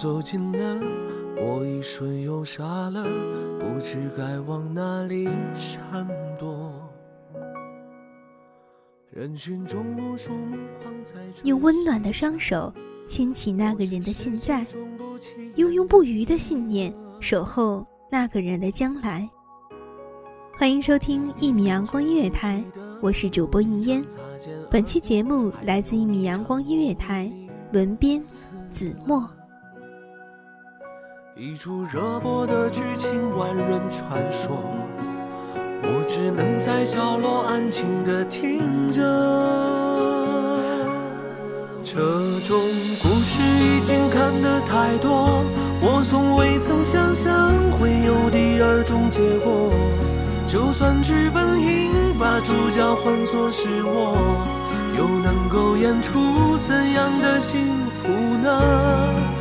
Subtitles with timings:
[0.00, 0.80] 走近了，
[1.36, 3.02] 我一瞬又傻了，
[3.58, 6.06] 不知该往哪里闪
[6.38, 6.72] 躲。
[9.10, 12.72] 人群中无数目光在用温暖的双手
[13.08, 14.64] 牵起那个人的现在，
[15.56, 19.28] 用永不渝的信念守候那个人的将来。
[20.56, 22.62] 欢迎收听一米阳光音乐台，
[23.02, 24.04] 我是主播一烟。
[24.70, 27.28] 本期节目来自一米阳光音乐台，
[27.72, 28.22] 文编。
[28.70, 29.26] 子墨，
[31.40, 34.60] 一出热播的剧情，万人传说，
[35.84, 39.00] 我只能在角落安静的听着。
[41.84, 42.00] 这
[42.40, 42.58] 种
[43.00, 45.44] 故事已经看得太多，
[45.80, 49.72] 我从未曾想象会有第二种结果。
[50.44, 54.18] 就算剧本应把主角换作是我。
[54.98, 57.60] 又能够演出怎样的幸
[57.92, 58.08] 福
[58.42, 59.37] 呢？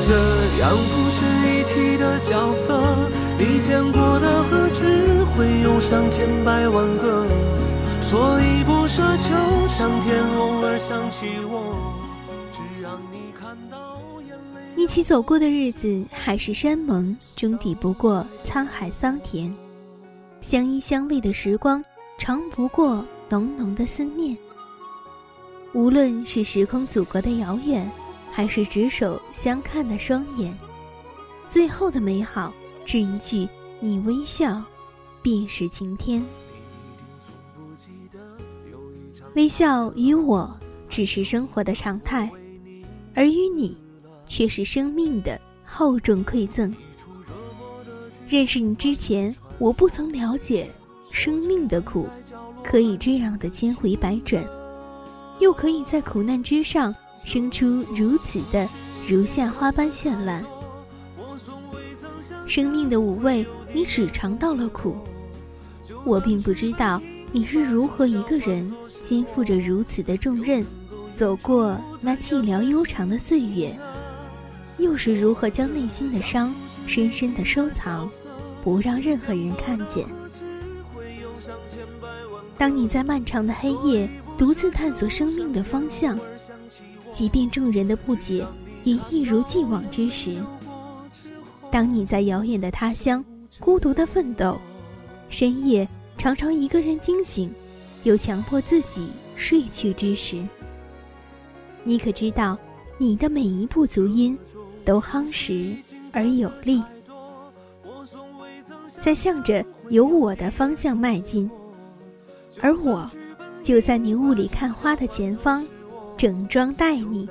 [0.00, 0.14] 这
[0.58, 2.80] 样不值一提的角色，
[3.38, 7.26] 你见过的何止会有上千百万个？
[8.00, 11.74] 所以不奢求上天偶尔想起我，
[12.52, 14.82] 只让你看到眼泪。
[14.82, 19.52] 一起走过的日子，海誓山盟，终抵不过沧海桑田；
[20.40, 21.84] 相依相偎的时光，
[22.18, 24.36] 长不过浓浓的思念。
[25.74, 27.90] 无论是时空阻隔的遥远，
[28.38, 30.56] 还是执手相看的双眼，
[31.48, 32.54] 最后的美好，
[32.86, 33.48] 只一句
[33.82, 34.62] “你微笑，
[35.20, 36.24] 便是晴天”。
[39.34, 40.48] 微笑与我
[40.88, 42.30] 只是生活的常态，
[43.12, 43.76] 而与你，
[44.24, 46.72] 却是生命的厚重馈赠。
[48.28, 50.70] 认识你之前，我不曾了解
[51.10, 52.06] 生命的苦，
[52.62, 54.46] 可以这样的千回百转。
[55.40, 56.94] 又可以在苦难之上
[57.24, 58.68] 生出如此的
[59.06, 60.44] 如夏花般绚烂。
[62.46, 64.96] 生命的五味，你只尝到了苦。
[66.04, 67.00] 我并不知道
[67.32, 70.64] 你是如何一个人肩负着如此的重任，
[71.14, 73.76] 走过那寂寥悠长的岁月，
[74.78, 76.54] 又是如何将内心的伤
[76.86, 78.08] 深深的收藏，
[78.64, 80.06] 不让任何人看见。
[82.56, 84.08] 当你在漫长的黑夜。
[84.38, 86.16] 独自探索生命的方向，
[87.12, 88.46] 即便众人的不解，
[88.84, 90.36] 也一如既往之时。
[91.70, 93.24] 当你在遥远的他乡
[93.60, 94.58] 孤独的奋斗，
[95.28, 95.86] 深夜
[96.16, 97.52] 常常一个人惊醒，
[98.04, 100.42] 又强迫自己睡去之时，
[101.84, 102.56] 你可知道，
[102.96, 104.38] 你的每一步足音，
[104.84, 105.76] 都夯实
[106.12, 106.82] 而有力，
[108.86, 111.50] 在向着有我的方向迈进，
[112.60, 113.08] 而我。
[113.60, 115.66] 就在你雾里看花的前方，
[116.18, 117.28] 整装待你，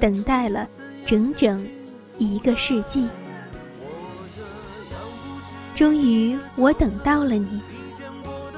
[0.00, 0.68] 等待了
[1.04, 1.64] 整整
[2.18, 3.06] 一个世纪。
[5.76, 7.60] 终于，我等到了你。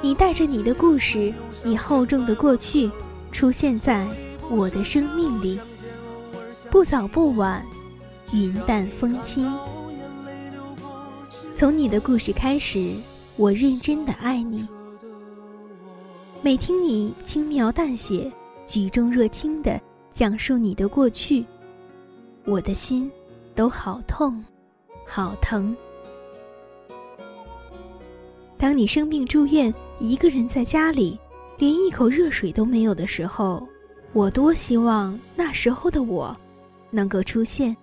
[0.00, 1.30] 你带着你的故事，
[1.62, 2.90] 你厚重的过去，
[3.30, 4.06] 出现在
[4.50, 5.60] 我的生命里。
[6.70, 7.62] 不早不晚，
[8.32, 9.52] 云淡风轻。
[11.54, 12.94] 从你的故事开始，
[13.36, 14.66] 我认真的爱你。
[16.40, 18.32] 每听你轻描淡写、
[18.68, 19.80] 举重若轻的
[20.12, 21.42] 讲述你的过去，
[22.44, 23.10] 我的心
[23.54, 24.44] 都好痛，
[25.06, 25.74] 好疼。
[28.58, 31.18] 当你生病住院，一个人在家里，
[31.56, 33.66] 连一口热水都没有的时候，
[34.12, 36.36] 我多希望那时候的我
[36.90, 37.74] 能够出现，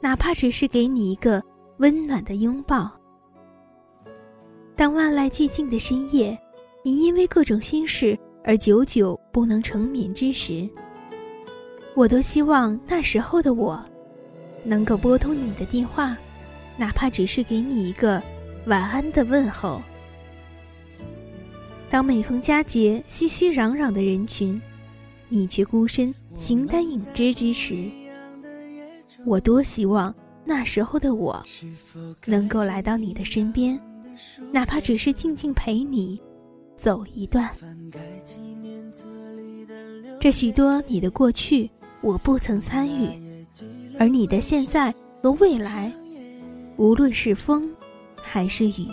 [0.00, 1.42] 哪怕只是给你一个
[1.76, 2.90] 温暖的拥抱。
[4.74, 6.38] 当万籁俱静的深夜，
[6.82, 10.68] 你因为各种心事而久久不能成眠之时，
[11.94, 13.82] 我多希望那时候的我
[14.64, 16.16] 能够拨通你的电话，
[16.76, 18.22] 哪怕只是给你一个
[18.66, 19.80] 晚安的问候。
[21.88, 24.60] 当每逢佳节，熙熙攘攘的人群，
[25.28, 27.88] 你却孤身形单影只之时，
[29.26, 31.42] 我多希望那时候的我
[32.26, 33.80] 能够来到你的身边。
[34.52, 36.20] 哪怕只是静静陪你
[36.76, 37.50] 走一段，
[40.20, 41.68] 这许多你的过去
[42.02, 43.08] 我不曾参与，
[43.98, 45.90] 而你的现在和未来，
[46.76, 47.66] 无论是风
[48.16, 48.86] 还是雨，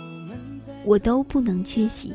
[0.86, 2.14] 我都不能缺席。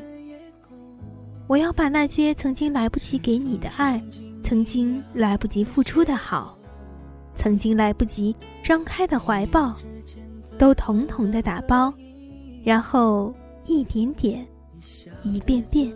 [1.45, 4.03] 我要把那些曾经来不及给你的爱，
[4.41, 6.57] 曾经来不及付出的好，
[7.35, 9.77] 曾经来不及张开的怀抱，
[10.57, 11.93] 都统统的打包。
[12.63, 13.31] 然后
[13.65, 14.43] 一点点，
[15.21, 15.93] 一遍遍，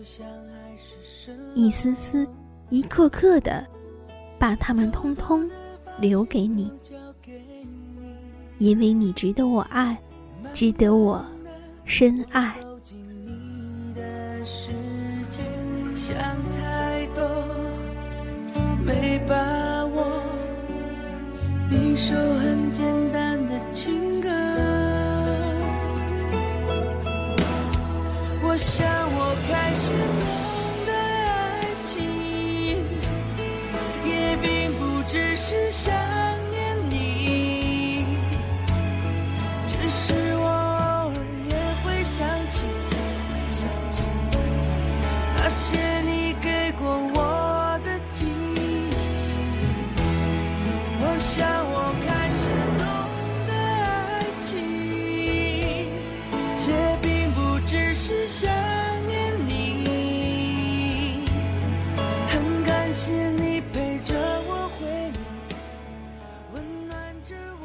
[1.55, 2.27] 一丝丝，
[2.69, 3.65] 一刻刻的，
[4.37, 5.49] 把它们通通
[5.99, 6.71] 留给你，
[8.57, 9.97] 因为你值得我爱，
[10.53, 11.25] 值得我
[11.85, 12.55] 深爱。
[18.85, 20.23] 没把握，
[21.69, 24.21] 一首很简单的情。
[24.21, 24.29] 歌，
[28.43, 28.87] 我想
[35.49, 35.96] 是谁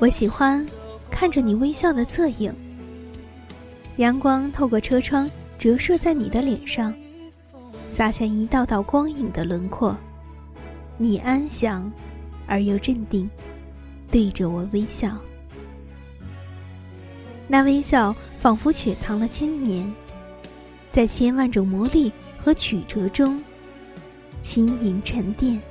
[0.03, 0.67] 我喜欢
[1.13, 2.53] 看着你微笑的侧影，
[3.99, 6.93] 阳光透过车窗折射在你的脸上，
[7.89, 9.97] 洒下一道道光影的轮廓。
[10.99, 11.89] 你安详
[12.49, 13.31] 而又镇定，
[14.11, 15.17] 对着我微笑，
[17.47, 19.89] 那微笑仿佛雪藏了千年，
[20.91, 23.41] 在千万种磨砺和曲折中
[24.41, 25.63] 轻盈沉淀，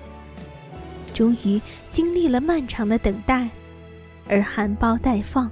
[1.14, 3.50] 终于经历了漫长的等待。
[4.32, 5.52] 而含苞待放。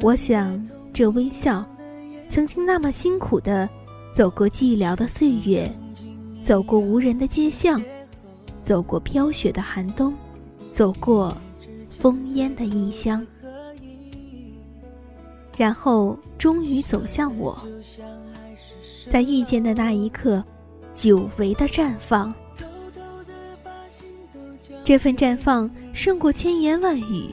[0.00, 1.62] 我想，这微笑，
[2.30, 3.68] 曾经那么辛苦的
[4.14, 5.70] 走过寂寥的岁月，
[6.40, 7.80] 走过无人的街巷，
[8.62, 10.14] 走过飘雪的寒冬，
[10.72, 11.36] 走过
[12.00, 13.24] 烽烟的异乡，
[15.58, 17.62] 然后终于走向我，
[19.10, 20.42] 在遇见的那一刻，
[20.94, 22.34] 久违的绽放。
[24.84, 27.28] 这份绽放胜过千言万语，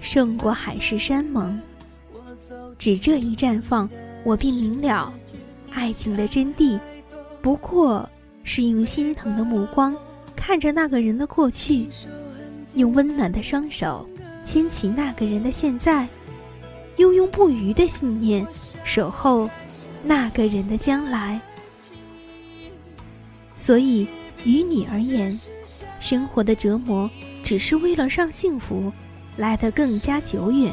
[0.00, 1.60] 胜过海誓山盟。
[2.78, 3.90] 只这一绽放，
[4.22, 5.12] 我便明了，
[5.72, 6.78] 爱情的真谛，
[7.42, 8.08] 不过
[8.44, 9.96] 是用心疼的目光
[10.36, 11.88] 看着那个人的过去，
[12.74, 14.08] 用温暖的双手
[14.44, 16.06] 牵起那个人的现在，
[16.98, 18.46] 又用不渝的信念
[18.84, 19.50] 守候
[20.04, 21.40] 那个人的将来。
[23.56, 24.06] 所以，
[24.44, 25.36] 于你而言。
[25.98, 27.10] 生活的折磨，
[27.44, 28.90] 只是为了让幸福
[29.36, 30.72] 来得更加久远。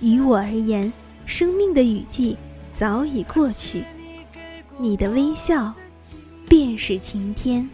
[0.00, 0.92] 于我而言，
[1.24, 2.36] 生命的雨季
[2.74, 3.82] 早已过去，
[4.78, 5.74] 你的微笑
[6.46, 7.68] 便是晴天。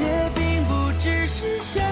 [0.00, 1.91] 也并不只是想。